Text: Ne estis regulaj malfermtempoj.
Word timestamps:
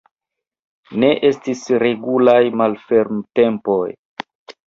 Ne 1.01 1.09
estis 1.27 1.61
regulaj 1.83 2.39
malfermtempoj. 2.61 3.87